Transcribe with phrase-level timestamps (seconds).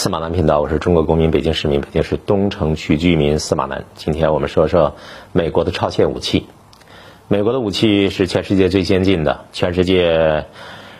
[0.00, 3.84] 司马南频道，我是中国公民，北京市民，北京市东城区居民司马南。
[3.96, 4.94] 今天我们说说
[5.32, 6.46] 美国的超限武器。
[7.28, 10.46] 美国的武器是全世界最先进的，全世界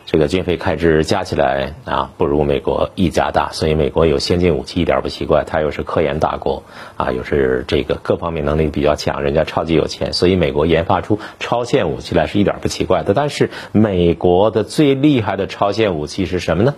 [0.05, 3.52] 这个军费开支加起来啊，不如美国一家大。
[3.52, 6.62] 所以美国有先进武器一点不奇怪，它又是科研大国
[6.98, 13.14] 啊，又是这个各方面能力比较强，人家超级有钱，所以美国研发出超限武器来是一点不奇怪的。
[13.14, 16.75] 但是美国的最厉害的超限武器是什么呢？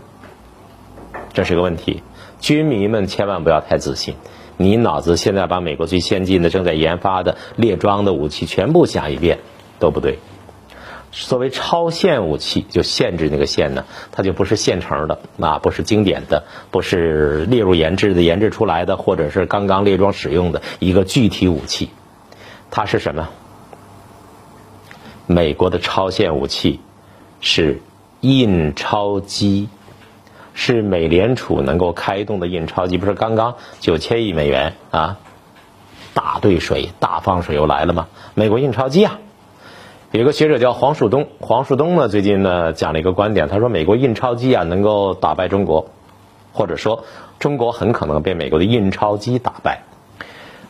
[1.35, 2.03] 这是个问题，
[2.43, 4.17] 军迷们千万不要太自信。
[4.59, 9.39] 你脑子现在把美国最先进的、正在研发的列装的武器全部想一遍，
[9.79, 10.19] 都不对。
[11.13, 21.91] 所谓超限武器，就限制那个限呢，它就不是现成的，啊，不是经典的，不是列入研制的、研制出来的，或者是刚刚列装使用的一个具体武器。
[22.71, 23.29] 它是什么？
[25.27, 26.81] 美国的超限武器
[27.41, 27.81] 是
[28.21, 29.69] 印钞机。
[30.55, 35.19] 是美联储能够开动的印钞机，不是刚刚九千亿美元啊，
[36.15, 38.09] 大兑水、大放水又来了吗？
[38.35, 39.19] 美国印钞机啊，
[40.11, 45.89] 有个学者叫黄树东，黄树东呢最近呢讲了一个观点，他说美国印钞机啊能够打败中国，
[46.53, 47.05] 或者说
[47.39, 49.85] 中国很可能被美国的印钞机打败。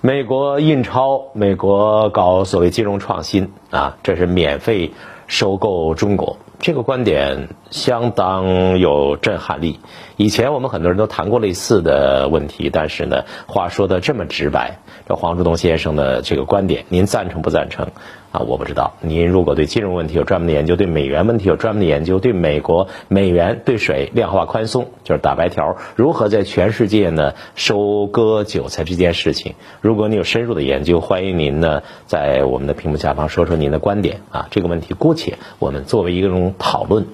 [0.01, 4.93] 美国印钞，美国搞所谓金融创新啊，这是免费
[5.27, 6.39] 收购中国。
[6.63, 9.81] 这个观点相当有震撼力。
[10.17, 17.89] 以前我们很多人都谈过类似的问题，但是呢，话说的这么直白，这黄志东先生的这个观点，您赞成不赞成？
[18.33, 18.95] 啊，我不知道。
[19.03, 34.49] 您如果对金融问题有专门的研究，对美元问题有专门的研究，对美国美元兑水量化宽松就是打白条，如何在全世界呢收割韭菜这件事情，如果你有深入的研究，欢迎您呢在我们的屏幕下方说说您的观点啊。
[34.51, 37.07] 这个问题姑且我们作为一种讨论。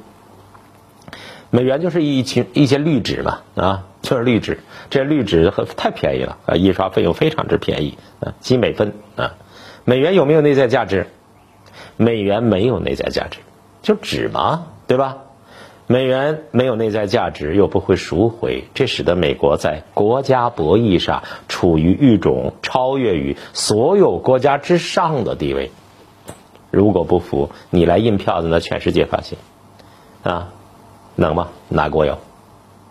[1.51, 9.35] 美元就是一群一些绿纸嘛啊，就是绿纸，这绿纸很太便宜了啊，印刷费用非常之便宜啊，几美分啊。
[9.89, 11.07] 美元有没有内在价值？
[11.97, 13.39] 美元没有内在价值，
[13.81, 15.17] 就纸嘛，对吧？
[15.87, 25.71] 美元没有内在价值，又不会赎回，这使得美国在国家博弈上处于一种超越于所有国家之上的地位。
[26.71, 29.39] 如果不服，你来印票子，那全世界发现，
[30.23, 30.53] 啊，
[31.15, 31.49] 能吗？
[31.71, 32.19] 哪国有？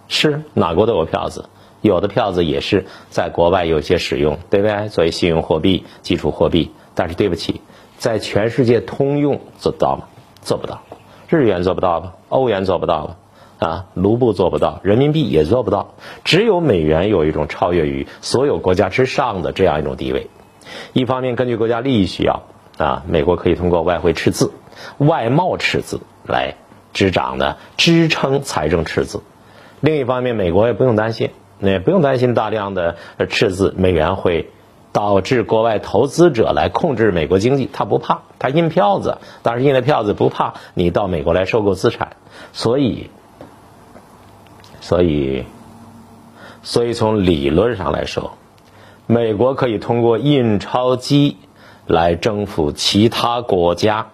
[0.07, 1.47] 是哪国都有票子。
[1.81, 4.89] 有的票子也是在国外有些使用，对不对？
[4.89, 6.71] 作为信用货币、基础货币。
[6.97, 7.61] 但是对不起，
[7.99, 10.07] 在全世界通用做到吗？
[10.41, 10.81] 做不到。
[11.29, 12.15] 日元做不到吧？
[12.29, 13.15] 欧元做不到吧？
[13.59, 15.93] 啊，卢布做不到，人民币也做不到。
[16.23, 20.27] 只有美元有一种超越于所有国家之上的这样一种地位。
[20.93, 22.41] 一方面，根据国家利益需要，
[22.79, 24.51] 啊，美国可以通过外汇赤字、
[24.97, 26.55] 外贸赤字来
[26.93, 29.21] 支涨呢，支撑财政赤字。
[29.81, 31.29] 另一方面，美国也不用担心。
[31.59, 32.97] 那也不用担心大量的
[33.29, 34.51] 赤字，美元会
[34.97, 42.17] 导致国外投资者来控制美国经济，他不怕，他印票子，当然印了票子不怕你到美国来收购资产，
[42.51, 43.11] 所以，
[44.81, 45.45] 所以，
[46.63, 48.39] 所以从理论上来说，
[49.05, 51.37] 美国可以通过印钞机
[51.85, 54.07] 来征服其他国家，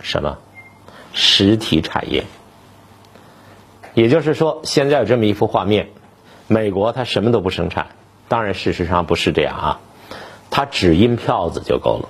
[0.00, 0.38] 什么？
[1.12, 2.24] 实体产业，
[3.94, 5.90] 也就是说，现在有这么一幅画面。
[6.48, 7.86] 美国它什么都不生产，
[8.26, 9.80] 当然事实上不是这样啊，
[10.52, 12.08] 它只印票子就够了，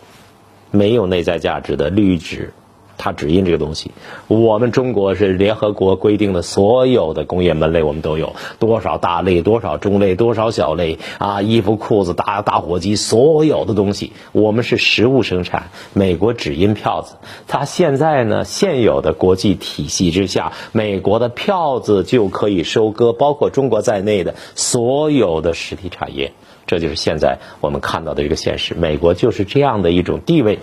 [0.70, 2.52] 没有内在价值的绿纸。
[2.98, 3.90] 它只印这个东西，
[4.28, 15.70] 我们中国是联合国规定的所有的工业门类，我们都有多少大类，多少中类，多少小类啊，衣服、裤子、打打火机，所有的东西，我们是实物生产。
[15.94, 17.16] 美国只印票子，
[17.48, 26.32] 它现在呢，现有的国际体系之下，美国的票子就可以收割包括中国在内的所有的实体产业，
[26.72, 28.72] 这就是现在我们看到的这个现实。
[28.72, 30.60] 美国就是这样的一种地位，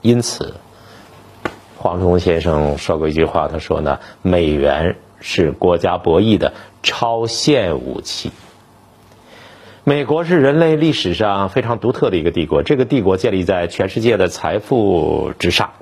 [0.00, 0.54] 因此。
[1.76, 8.30] 黄忠先生说过一句话，他说呢，美元是国家博弈的超限武器。
[9.84, 15.72] 美国是人类历史上非常独特的一个帝国，这个帝国建立在全世界的财富之上。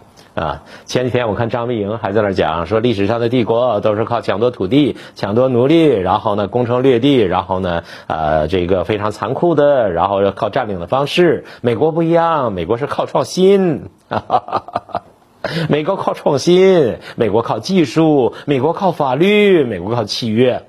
[0.41, 11.45] 啊，前几天我看张维迎还在那讲，说历史上的帝国都是靠抢夺土地、抢夺奴隶，然后呢攻城略地，然后呢呃这个非常残酷的，然后要靠占领的方式。
[11.61, 13.91] 美国不一样，美国是靠创新。
[14.09, 15.03] 哈哈哈
[15.69, 20.63] 美国靠创新，美国靠技术，美国靠法律，美国靠契约。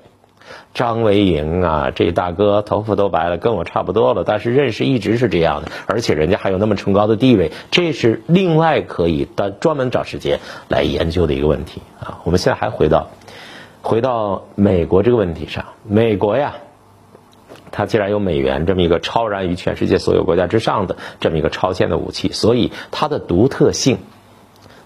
[0.73, 10.39] 张维迎啊，这大哥头发都白了，跟我差不多了，但是认识一直是这样的，而且人家还有那么崇高的地位，这是另外可以的专门找时间
[10.69, 12.19] 来研究的一个问题啊。
[12.23, 13.09] 我们现在还回到
[13.81, 16.56] 回到美国这个问题上，美国呀，
[17.71, 23.97] 它既然有美元这么一个超然于全世界所有国家之上的这么一个超限的武器，所以它的独特性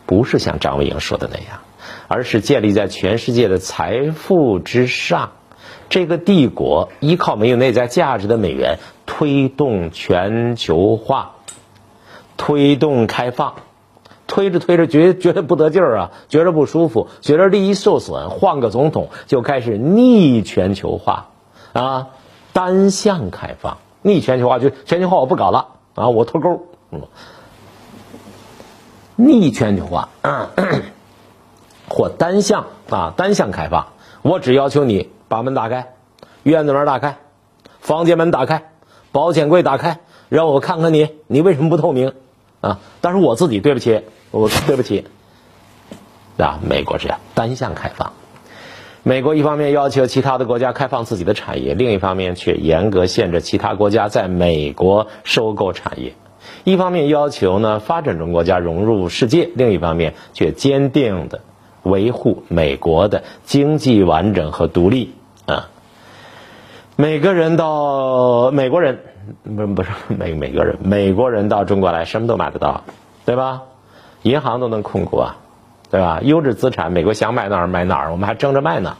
[0.07, 1.59] 不是像张维迎说的那样，
[2.07, 5.33] 而是建立在全世界的财富之上。
[5.89, 11.31] 这个帝国依靠没有内在价值的美元，推动全球化，
[12.37, 13.55] 推动开放。
[14.27, 21.27] 推着推着觉觉得不得劲儿啊，觉着不舒服，觉得利益受损，换个总统就开始逆全球化，
[21.73, 22.07] 啊，
[22.51, 26.67] 单向开放，逆全球化就全球化我不搞了啊，我脱钩，
[29.15, 30.49] 逆全球化，啊
[31.87, 33.89] 或单向啊单向开放，
[34.23, 35.93] 我只要求你把门打开，
[36.43, 37.17] 院子门打开，
[37.79, 38.69] 房间门打开，
[39.11, 39.99] 保险柜打开，
[40.29, 42.13] 让我看看你，你为什么不透明
[42.61, 42.79] 啊？
[43.01, 44.01] 但是我自己对不起。
[44.31, 45.05] 我对不起，
[46.37, 48.11] 啊，美国这样单向开放，
[49.01, 56.15] 美国一方面要求其他的国家开放自己的产业，另一方面却严格限制其他国家在美国收购产业；
[56.65, 61.39] 一方面要求呢发展中国家融入世界，另一方面却坚定的
[61.85, 65.13] 维护美国的经济完整和独立
[65.45, 65.69] 啊。
[66.97, 68.99] 每个人到美国人
[69.43, 72.83] 不不是每每个人美国人到中国来什么都买得到，
[73.25, 73.63] 对吧？
[74.23, 75.37] 银行都能控股啊，
[75.91, 76.19] 对吧？
[76.23, 78.97] 优质资产，美国想买哪儿买哪儿，我们还争着卖呢。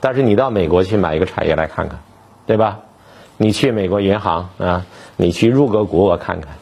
[0.00, 2.00] 但是你到美国去买一个产业来看看，
[2.46, 2.80] 对吧？
[3.38, 4.84] 你去美国银行啊，
[5.16, 6.56] 你去入个股我看看。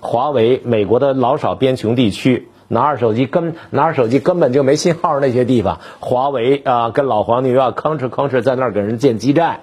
[0.00, 9.60] 华为，美国的老少边穷地区，拿着手机根拿着手机根本就没信号那些地方，华为啊，跟老黄牛啊吭哧吭哧在那儿给人建基站，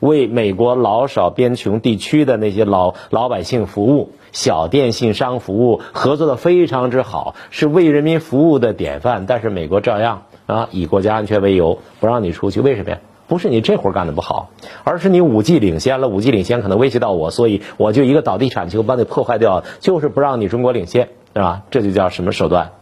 [0.00, 4.12] 为美国老少边穷地区的那些老老百姓服务。
[4.32, 9.26] 小电信商服务合作的非常之好，是为人民服务的典范。
[9.26, 12.60] 但是美国照样啊，以国家安全为由不让你出去。
[12.60, 12.98] 为什么呀？
[13.26, 14.50] 不是你这活干的不好，
[14.84, 16.08] 而是你五 G 领先了。
[16.08, 21.62] 五 G 领先可能威胁到我，所以我就一个倒地铲球把你破坏掉，就是不让你中国领先，是吧？
[21.70, 22.72] 这就叫什么手段？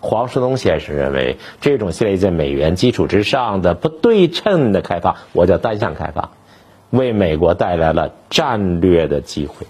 [0.00, 6.30] 黄树东先生认为，这种建立在美元基础之上的不对称的开放，我叫单向开放，
[6.90, 9.66] 为美国带来了战略的机会。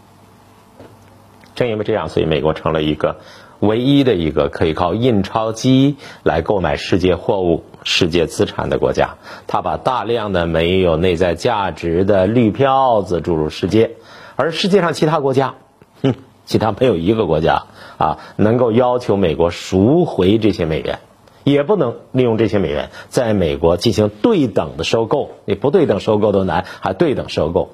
[1.54, 3.18] 正因为这样，所以美国成了一个
[3.60, 9.14] 唯一的一个可以靠印钞机来购买世界货物、世界资产的国家。
[9.46, 13.92] 他把大量的没有内在价值的绿票子注入世界，
[14.34, 15.54] 而世界上其他国家，
[16.02, 16.14] 哼，
[16.44, 17.64] 其他没有一个国家
[17.98, 20.98] 啊能够要求美国赎回这些美元，
[21.44, 25.30] 也不能利用这些美元在美国进行对等的收购。
[25.44, 27.70] 你不对等收购都难，还对等收购，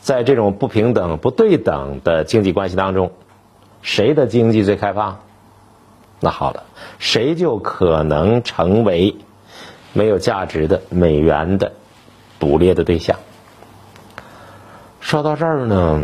[0.00, 3.12] 在这种不平等、不对等的经济关系当中。
[3.80, 5.20] 谁的经济最开放？
[6.20, 6.62] 那好了，
[7.00, 9.16] 谁就可能成为
[9.92, 11.72] 没有价值的美元的
[12.38, 13.18] 捕猎的对象。
[15.00, 16.02] 说到这儿呢，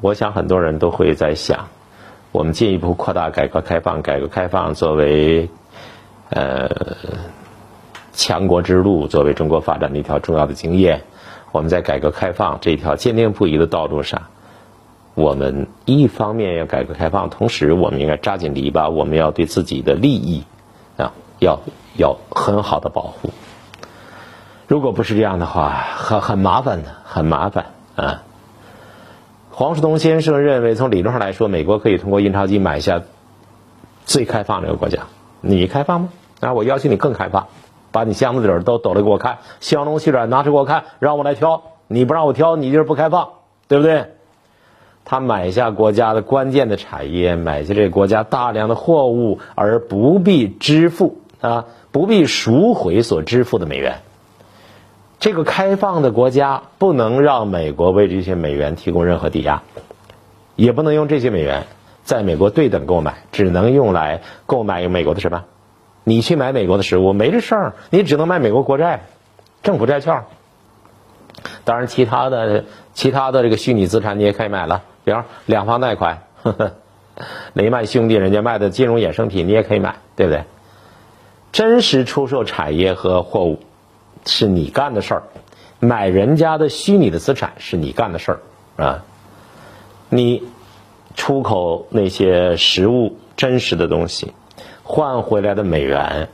[0.00, 1.68] 我想很多人都会在想：
[2.32, 5.48] 我们进一步扩大改革开放，改革开放作为
[6.30, 6.70] 呃
[8.12, 11.02] 强国之路，作为中国发展的一条重要的经验，
[11.52, 14.22] 我们在改革开放这条坚定不移的道路上。
[15.14, 20.44] 我们一方面要改革开放，同时我们应该扎紧篱笆，我们要对自己的利益
[20.96, 21.60] 啊，要
[21.96, 23.30] 要很好的保护。
[24.66, 27.66] 如果不是这样的话，很很麻烦的，很麻烦
[27.96, 28.22] 啊。
[29.50, 33.02] 黄树东先生认为，从理论上来说，美国可以通过印钞机买下
[34.04, 35.02] 最开放这个国家。
[35.40, 36.08] 你开放吗？
[36.40, 37.46] 啊，我要求你更开放，
[37.92, 41.62] 把你箱子底儿都抖来给我看，香浓细软拿出给我看，让我来挑。
[41.86, 43.28] 你不让我挑，你就是不开放，
[43.68, 44.06] 对不对？
[45.04, 54.00] 他买下国家的关键的产业，买下这个国家大量的货物，而不必支付啊，不必赎回所支付的美元。
[55.20, 59.62] 这个开放的国家不能让美国为这些美元提供任何抵押，
[60.56, 61.66] 也不能用这些美元
[62.02, 65.44] 在美国对等购买，只能用来购买美国的什么？
[66.02, 69.04] 你去买美国的食物没这事儿，你只能买美国国债、
[69.62, 70.24] 政府债券。
[71.62, 74.82] 当然，其他的其他的这个虚拟资产你也可以买了。
[75.04, 76.72] 比方两房贷款，呵呵
[77.52, 80.42] 雷曼兄弟人家卖的金融衍生品，你也可以买，对不对？
[81.54, 83.60] 真实出售产业和货物
[84.26, 85.22] 是你干的事儿，
[85.78, 89.04] 买人家的虚拟的资产是你干的事儿啊。
[90.08, 90.42] 你
[91.14, 94.32] 出口那些实物真实的东西，
[94.82, 96.28] 换回来的美元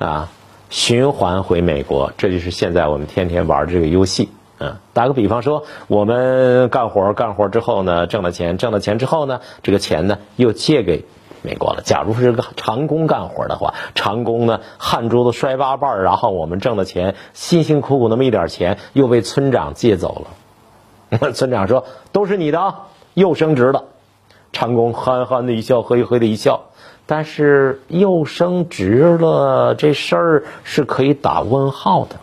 [0.00, 0.28] 啊，
[0.68, 4.30] 循环回美国，这就是现在我们天天玩这个游戏。
[4.58, 11.04] 嗯，打个比方说，我们干活干活之后呢，挣了钱，挣了钱之后呢，这个钱呢又借给
[11.42, 11.82] 美国了。
[11.82, 21.32] 假如是个长工干活的话，长工呢汗珠子摔八瓣，然后我们挣的钱辛辛苦苦那么一点钱又被村长借走了。
[21.32, 23.84] 村长说：“都是你的啊，又升职了。”
[24.52, 26.64] 长工憨憨的一笑，嘿嘿的一笑。
[27.06, 32.16] 但是又升职了，这事儿是可以打问号的。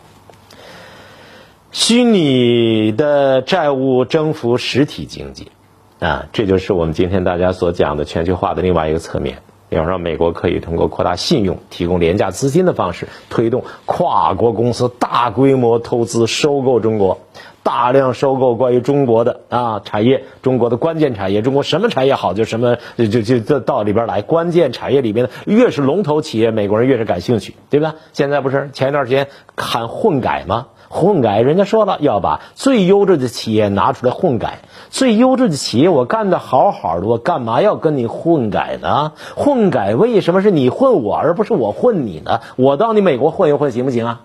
[1.72, 5.52] 虚拟的债务征服实体经济，
[6.00, 9.38] 啊，这就是我们今天大家所讲的全球化的另外一个侧面。
[9.68, 17.18] 比方说，美国可以通过扩大信用、提供廉价资金的方式，推动跨国公司大规模投资收购中国。
[17.64, 24.22] 大量收购关于中国的啊产业，中国的关键产业，中国什么产业好就什么就就就到里边来。
[24.22, 27.96] 关键产业里边的越是龙头企业，美国人越是感兴趣，对吧？
[28.14, 30.68] 现在不是前一段时间喊混改吗？
[30.88, 34.60] 混改，人家说了要把最优质的企业拿出来混改。
[34.90, 39.12] 最优质的企业我干的好好的，我干嘛要跟你混改呢？
[39.36, 42.40] 混改为什么是你混我，而不是我混你呢？
[42.56, 44.20] 我到你美国混一混行不行啊？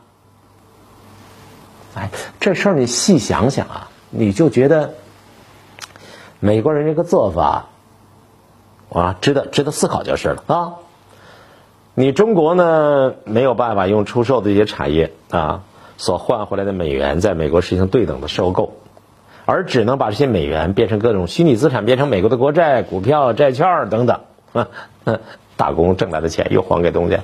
[1.95, 4.93] 哎，这事儿你细想想啊，你就觉得
[6.39, 7.65] 美国人这个做法
[8.89, 10.73] 啊，值得值得思考就是了啊。
[11.93, 15.61] 你中国呢没有办法用出售的一些产业啊
[15.97, 18.73] 所换回来的美元，在美国实行对等的收购，
[19.45, 24.21] 而只能把这些美元变成各种虚拟资产，变成美国的国债、股票、债券等等
[24.53, 24.67] 啊。
[25.55, 27.19] 打工挣来的钱又还给东家，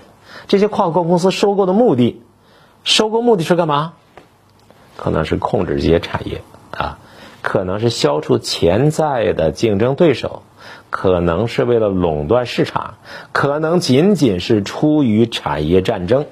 [0.48, 2.22] 这些跨国公司收购的目的，
[2.84, 3.94] 收购目的是干嘛？
[4.96, 7.00] 可能是控制这些产业啊，
[7.42, 10.44] 可能是消除潜在的竞争对手，
[10.92, 12.96] 可能是为了垄断市场，
[13.32, 16.28] 可能仅仅是出于产业战争。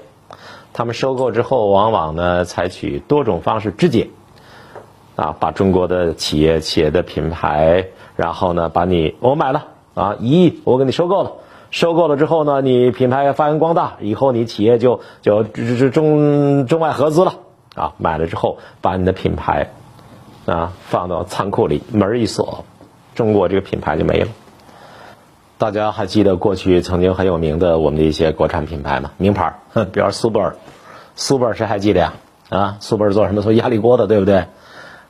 [0.78, 4.10] 他们收购之后，往往呢采取多种方式肢解，
[5.16, 11.32] 啊，把中国的企业企业的品牌，然后呢把你我买了啊一亿，我给你收购了，
[11.72, 17.34] 收购了之后呢，你品牌发扬光大，以后你企业就就就中中外合资了。
[17.74, 19.72] 啊，买了之后把你的品牌
[20.46, 22.64] 啊放到仓库里，门一锁，
[23.16, 24.28] 中国这个品牌就没了。
[25.58, 29.10] 大家还记得过去曾经很有名的我们的一些国产品牌吗？
[29.18, 30.56] 名牌，哼 比如苏泊尔，
[31.16, 32.12] 苏泊尔谁还记得呀？
[32.48, 33.42] 啊，苏泊尔做什么？
[33.42, 34.46] 做压力锅的，对不对？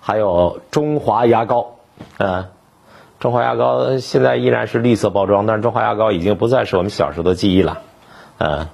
[0.01, 1.75] 还有中华牙膏，
[2.17, 2.47] 嗯，
[3.21, 7.83] 中华牙膏现在依然是绿色包装，但是中华牙膏已经不再是我们小时候的记忆了，
[8.39, 8.69] 嗯，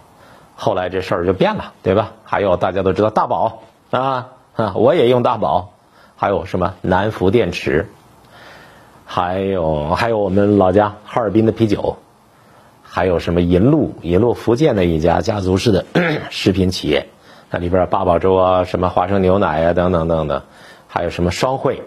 [0.55, 2.13] 后来这事儿就变了，对吧？
[2.23, 3.63] 还有大家都知道大宝。
[3.91, 4.73] 啊啊！
[4.75, 5.73] 我也用大宝，
[6.17, 7.89] 还有什么南孚电池，
[9.05, 11.97] 还有还有我们老家哈尔滨的啤酒，
[12.83, 15.85] 还有什么银鹭银鹭福建的一家家族式的
[16.31, 17.07] 食品企业，
[17.51, 20.43] 那里边八宝粥啊，什么花生牛奶啊等等等等，
[20.89, 21.83] 还有什么双汇，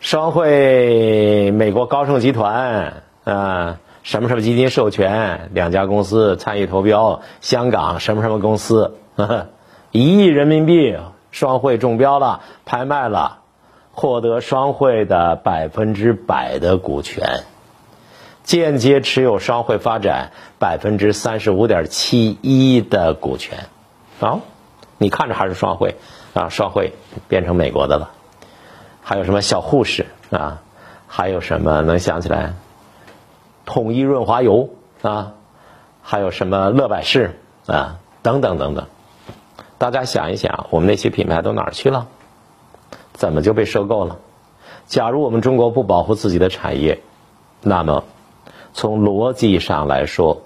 [0.00, 8.96] 双汇美国高盛集团啊，什么什么基金授权两家公司参与投标，香港什么什么公司。
[9.16, 9.46] 呵 呵
[9.92, 10.94] 一亿人民币，
[11.30, 13.38] 双汇中标了，拍卖了，
[13.96, 17.44] 获得双汇的百分之百的股权，
[18.44, 23.70] 间接持有双汇发展百分之三十五点七一的股权。
[24.20, 24.40] 啊，
[24.98, 25.96] 你看着还是双汇
[26.34, 26.92] 啊，双汇
[27.26, 28.10] 变成美国的了。
[29.00, 30.60] 还有什么小护士啊？
[31.06, 32.52] 还有什么能想起来？
[33.64, 34.68] 统一润滑油
[35.00, 35.32] 啊？
[36.02, 37.96] 还有什么乐百氏啊？
[38.20, 38.88] 等等等等。
[39.78, 42.08] 大家想一想，我们那些品牌都哪儿去了？
[43.16, 44.18] 怎么就被收购了？
[44.86, 47.00] 假如我们中国不保护自己的产业，
[47.62, 48.04] 那么
[48.74, 50.42] 从逻辑上来说，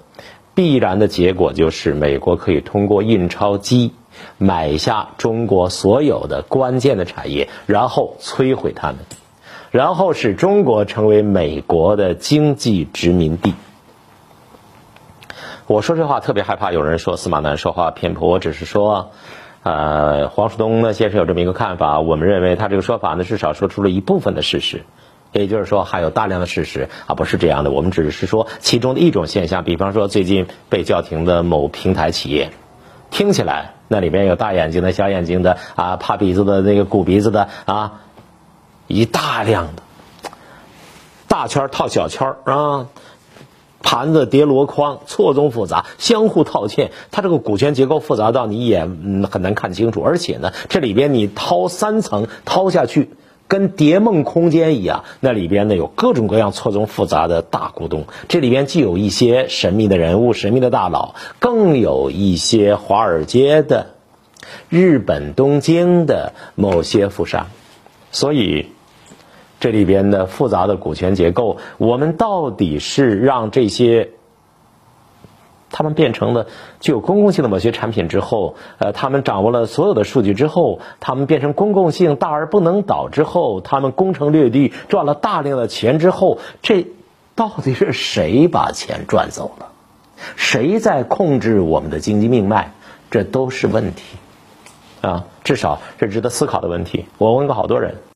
[0.55, 3.93] 必然的结果就是美国可以通过印钞机
[4.39, 8.99] 买下中国所有的关键的产业，然后摧毁他们，
[9.73, 13.55] 然后使中国成为美国的经济殖民地。
[15.67, 18.29] 我说这话特别害怕，有人说司马南说话偏颇。
[18.29, 19.11] 我只是说，
[19.63, 24.85] 呃，黄树东呢先生有这么一个看法，我们认为他这个说法呢至少说出了一部分的事实，
[25.33, 27.71] 也就是说还有大量的事实啊不是这样的。
[27.71, 32.53] 我们只是说其中的一种现象，比方说最近被叫停的某平台企业，
[33.11, 38.01] 听起来那里边有大眼睛的小眼睛的啊，趴鼻子的那个鼓鼻子的啊，
[38.87, 39.83] 一大量的
[41.29, 42.87] 大圈套小圈啊。
[43.83, 46.91] 盘子叠箩筐，错综复杂，相互套嵌。
[47.11, 50.03] 它这个股权结构复杂到你也很难看清楚。
[50.03, 53.11] 而且呢，这里边你掏三层掏下去，
[53.49, 55.05] 跟叠梦空间一样。
[55.21, 58.05] 那里边呢有各种各样错综复杂的大股东。
[58.29, 63.95] 这里边既有一些神秘的人物、神秘的大佬，更有一些华尔街的、
[64.69, 67.47] 日本东京的某些富商。
[68.13, 68.67] 所以，
[69.61, 74.11] 这里边的复杂的股权结构，我们到底是让这些
[75.71, 76.47] 他们变成了
[76.81, 86.89] 具有公共性的某些产品之后，呃，他们掌握了所有的数据之后，他们变成公共性大而不能倒之后，他们攻城略地赚了大量的钱之后，这
[87.37, 89.67] 到底是谁把钱赚走了？
[90.37, 92.73] 谁在控制我们的经济命脉？
[93.11, 94.17] 这都是问题。
[95.03, 97.07] 啊，至少是值得思考的问题。
[97.19, 97.97] 我问过好多人。